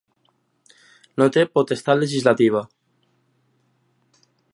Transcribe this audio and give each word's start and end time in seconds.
No 1.21 1.27
té 1.35 1.43
potestat 1.57 1.99
legislativa. 1.99 2.63